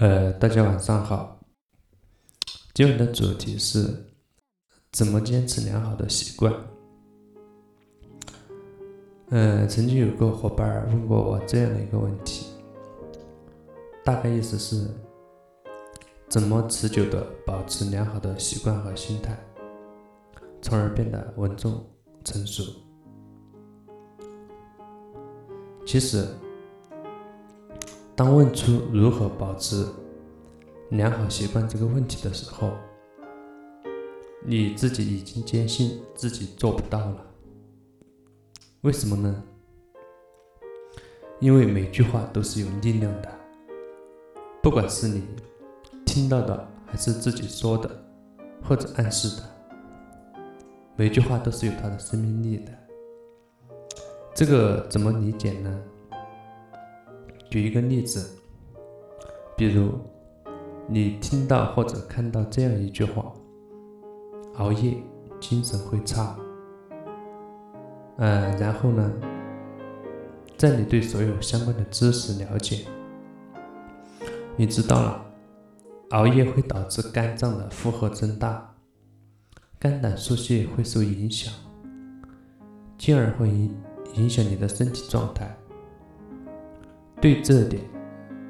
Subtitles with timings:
[0.00, 1.40] 呃，大家晚上好。
[2.72, 3.92] 今晚的主题是
[4.92, 6.54] 怎么坚持良好的习惯。
[9.30, 12.46] 嗯，曾经有个伙伴问过我这样的一个问题，
[14.04, 14.88] 大概意思是：
[16.28, 19.36] 怎么持久的保持良好的习惯和心态，
[20.62, 21.84] 从而变得稳重
[22.22, 22.62] 成熟？
[25.84, 26.24] 其实。
[28.18, 29.86] 当问出如何保持
[30.90, 32.72] 良好习惯这个问题的时候，
[34.44, 37.24] 你自己已经坚信自己做不到了。
[38.80, 39.40] 为什么呢？
[41.38, 43.30] 因为每句话都是有力量的，
[44.60, 45.22] 不管是你
[46.04, 47.88] 听到的，还是自己说的，
[48.64, 49.44] 或者暗示的，
[50.96, 52.72] 每句话都是有它的生命力的。
[54.34, 55.80] 这个怎么理解呢？
[57.50, 58.36] 举一个例子，
[59.56, 59.92] 比如
[60.86, 63.32] 你听到或者看到这样一句话
[64.56, 64.96] ：“熬夜
[65.40, 66.36] 精神会差。”
[68.20, 69.12] 嗯，然后呢，
[70.56, 72.84] 在你对所有相关的知识了解，
[74.56, 75.24] 你知道了
[76.10, 78.74] 熬夜会导致肝脏的负荷增大，
[79.78, 81.52] 肝胆疏泄会受影响，
[82.98, 83.74] 进而会影
[84.14, 85.56] 影响你的身体状态。
[87.20, 87.82] 对这点，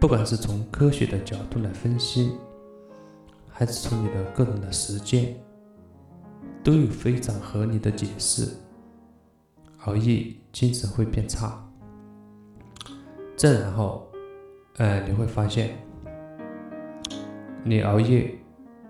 [0.00, 2.32] 不管是从科学的角度来分析，
[3.50, 5.36] 还是从你的个人的实践，
[6.62, 8.48] 都有非常合理的解释。
[9.84, 11.62] 熬夜精神会变差，
[13.36, 14.10] 再然后，
[14.78, 15.76] 呃，你会发现，
[17.62, 18.34] 你熬夜，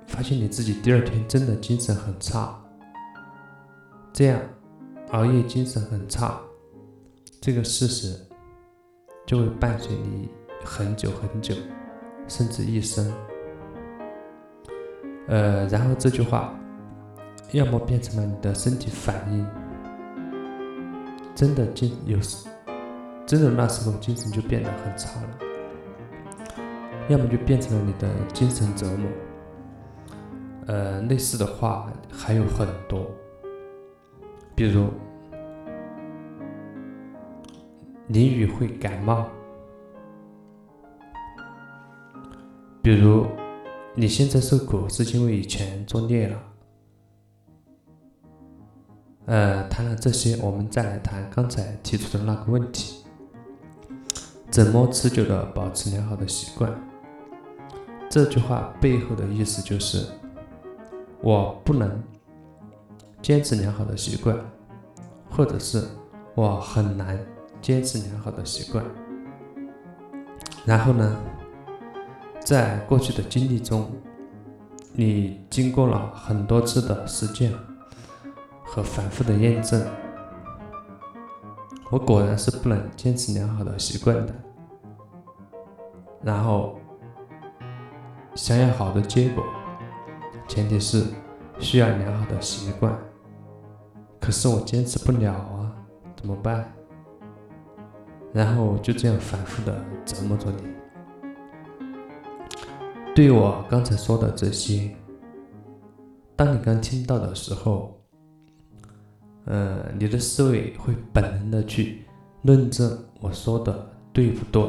[0.07, 2.57] 发现你自己第二天真的精神很差。
[4.13, 4.41] 这样，
[5.11, 6.41] 熬夜精神很差，
[7.41, 8.17] 这个事实。
[9.27, 10.29] 就会伴随你
[10.65, 11.55] 很久很久，
[12.29, 13.11] 甚至一生。
[15.29, 16.53] 呃，然后这句话，
[17.53, 19.47] 要么变成了你的身体反应，
[21.35, 22.47] 真的精有时，
[23.25, 25.29] 真的那时候精神就变得很差了；
[27.09, 29.11] 要么就变成了你的精神折磨。
[30.67, 33.11] 呃，类似的话还有很多，
[34.55, 34.89] 比如。
[38.09, 39.27] 淋雨会感冒，
[42.83, 43.27] 比如
[43.95, 46.39] 你现在受苦是因为以前作孽了。
[49.25, 53.03] 呃，谈了这些，我们再来谈刚才提出的那个问题：
[54.51, 56.71] 怎么持久的保持良好的习惯？
[58.11, 60.07] 这句话背后的意思就是，
[61.23, 62.03] 我不能
[63.23, 64.39] 坚持良好的习惯，
[65.31, 65.83] 或者是
[66.35, 67.19] 我很难。
[67.65, 68.85] 坚持良好的习惯，
[70.67, 71.17] 然后呢，
[72.39, 73.91] 在过去的经历中，
[74.93, 77.51] 你经过了很多次的实践
[78.63, 79.83] 和反复的验证，
[81.91, 84.35] 我果然是不能坚持良好的习惯的。
[86.23, 86.79] 然后，
[88.35, 89.43] 想要好的结果，
[90.47, 91.07] 前提是
[91.59, 92.95] 需要良好的习惯。
[94.21, 95.73] 可是我坚持不了啊，
[96.15, 96.71] 怎么办？
[98.35, 100.75] 然后就这样反复的折磨着你。
[103.15, 104.91] 对我刚才说的这些，
[106.35, 107.97] 当你刚听到的时候，
[109.45, 112.05] 呃，你的思维会本能的去
[112.43, 114.63] 论证我说的对不对？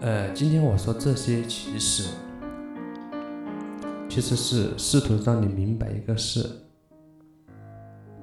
[0.00, 2.10] 呃，今天我说这些，其实
[4.08, 6.65] 其实是试图让你明白一个事。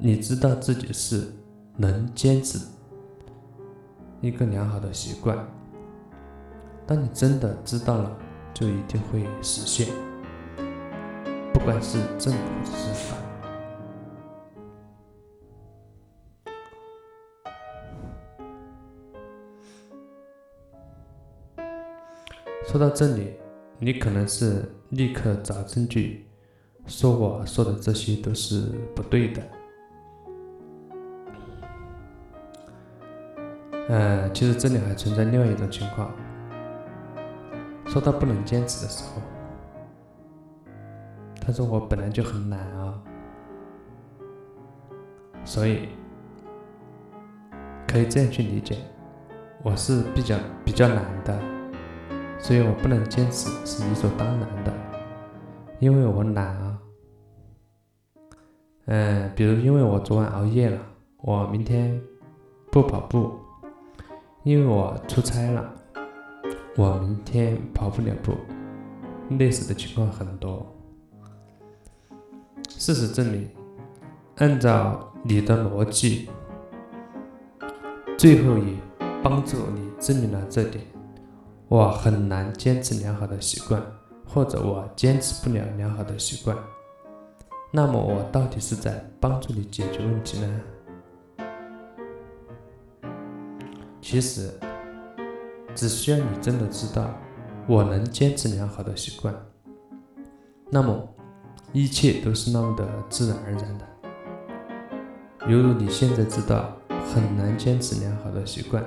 [0.06, 1.32] 你知道自己是
[1.78, 2.60] 能坚持
[4.20, 5.48] 一个良好的习惯。
[6.86, 8.18] 当你真的知道了，
[8.54, 9.88] 就一定会实现，
[11.54, 13.18] 不管是正或是反。
[22.66, 23.36] 说到这里，
[23.80, 26.28] 你可能是立刻找证据，
[26.88, 28.64] 说我说的这些都是
[28.94, 29.42] 不对的。
[33.90, 36.12] 呃，其实这里还存在另外一种情况。
[37.86, 39.22] 说到不能坚持的时候，
[41.40, 43.00] 他说我本来就很懒啊，
[45.44, 45.90] 所以
[47.86, 48.78] 可以这样去理解，
[49.62, 51.38] 我是比较比较懒的，
[52.40, 54.74] 所以我不能坚持是理所当然的，
[55.80, 56.80] 因为我懒啊。
[58.86, 60.80] 嗯，比如因为我昨晚熬夜了，
[61.18, 62.02] 我明天
[62.72, 63.34] 不跑步。
[64.44, 65.74] 因为我出差了，
[66.76, 68.34] 我明天跑不了步。
[69.38, 70.66] 类似的情况很多。
[72.68, 73.50] 事实证明，
[74.36, 76.30] 按照你的逻辑，
[78.18, 78.74] 最后也
[79.24, 80.84] 帮助你证明了这点。
[81.70, 83.82] 我很难坚持良好的习惯，
[84.28, 86.56] 或者我坚持不了良好的习惯。
[87.72, 90.62] 那么我到底是在帮助你解决问题呢？
[94.04, 94.52] 其实，
[95.74, 97.10] 只需要你真的知道，
[97.66, 99.34] 我能坚持良好的习惯，
[100.70, 101.08] 那么
[101.72, 103.88] 一切都是那么的自然而然的。
[105.48, 106.78] 犹如你现在知道
[107.14, 108.84] 很难坚持良好的习惯，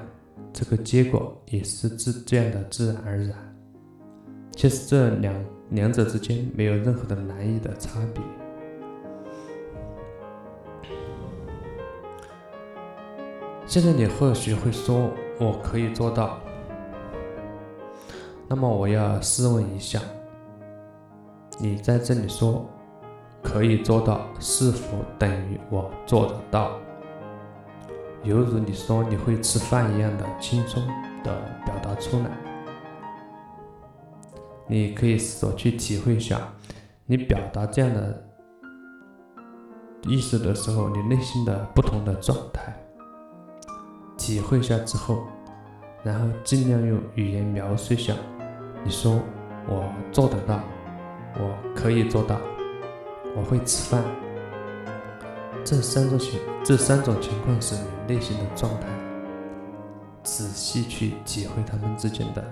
[0.52, 3.56] 这个结果也是自这样的自然而然。
[4.54, 5.34] 其实这两
[5.70, 8.22] 两者之间没有任何的难易的差别。
[13.66, 15.10] 现在你或许会说
[15.40, 16.38] ：“我可以做到。”
[18.48, 20.00] 那么我要试问一下，
[21.58, 22.64] 你在这里说
[23.42, 26.78] “可以做到”，是否等于我做得到？
[28.22, 30.80] 犹如你说你会吃饭一样的轻松
[31.24, 32.30] 的表达出来。
[34.68, 36.40] 你可以试着去体会一下，
[37.04, 38.24] 你表达这样的
[40.04, 42.72] 意思的时候，你内心的不同的状态。
[44.26, 45.22] 体会下之后，
[46.02, 48.12] 然后尽量用语言描述一下。
[48.82, 49.20] 你说
[49.68, 50.58] 我做得到，
[51.36, 52.36] 我可以做到，
[53.36, 54.02] 我会吃饭。
[55.64, 58.88] 这三种情这三种情况是你内心的状态。
[60.24, 62.44] 仔细去体会他们之间的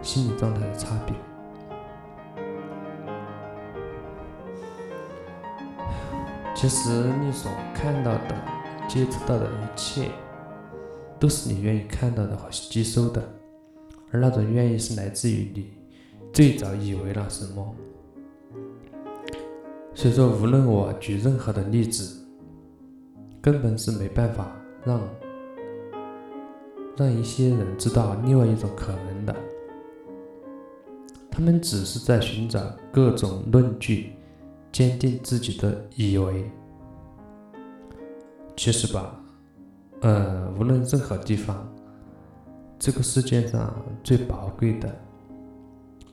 [0.00, 1.14] 心理状态的差别。
[6.54, 8.34] 其实你所看到的、
[8.88, 10.08] 接触到的一切。
[11.18, 13.22] 都是你愿意看到的和吸收的，
[14.10, 15.70] 而那种愿意是来自于你
[16.32, 17.74] 最早以为了什么。
[19.94, 22.24] 所以说，无论我举任何的例子，
[23.40, 25.00] 根本是没办法让
[26.96, 29.34] 让一些人知道另外一种可能的。
[31.30, 32.60] 他们只是在寻找
[32.92, 34.12] 各种论据，
[34.70, 36.48] 坚定自己的以为。
[38.56, 39.20] 其实吧。
[40.00, 41.68] 呃，无论任何地方，
[42.78, 43.74] 这个世界上
[44.04, 44.94] 最宝贵的，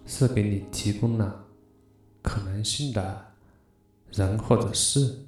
[0.06, 1.46] 是给你提供了
[2.24, 3.26] 可能性的
[4.12, 5.20] 人或者事。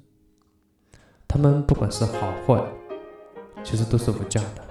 [1.28, 2.60] 他们不管是好坏，
[3.62, 4.64] 其实都是无价的。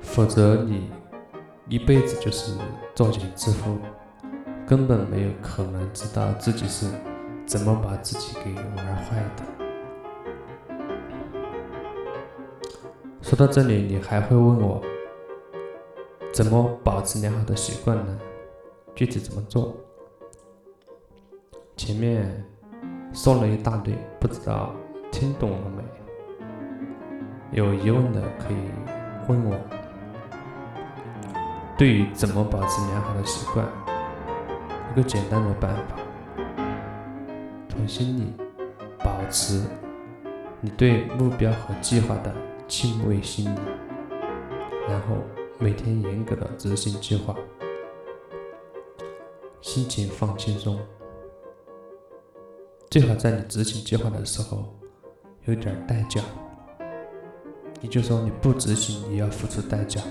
[0.00, 0.90] 否则，你
[1.68, 2.54] 一辈子就是
[2.94, 3.76] 作茧自缚，
[4.66, 6.86] 根本没有可能知道自己是
[7.44, 9.57] 怎么把自己给玩坏的。
[13.28, 14.82] 说到这里，你还会问我
[16.32, 18.18] 怎么保持良好的习惯呢？
[18.94, 19.76] 具体怎么做？
[21.76, 22.42] 前面
[23.12, 24.72] 说了一大堆，不知道
[25.12, 25.84] 听懂了没？
[27.52, 28.70] 有疑问的可以
[29.28, 29.54] 问我。
[31.76, 33.66] 对于怎么保持良好的习惯，
[34.90, 35.96] 一个简单的办法，
[37.68, 38.32] 从心里
[39.04, 39.64] 保持
[40.62, 42.34] 你对目标和计划的。
[42.68, 43.58] 敬畏心理，
[44.86, 45.16] 然后
[45.58, 47.34] 每天严格的执行计划，
[49.62, 50.78] 心情放轻松。
[52.90, 54.78] 最好在你执行计划的时候
[55.46, 56.22] 有点代价，
[57.80, 60.02] 也就是说你不执行你要付出代价。